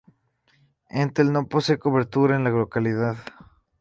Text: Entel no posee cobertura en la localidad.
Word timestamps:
Entel 1.03 1.31
no 1.31 1.47
posee 1.47 1.77
cobertura 1.77 2.35
en 2.35 2.43
la 2.45 2.49
localidad. 2.49 3.17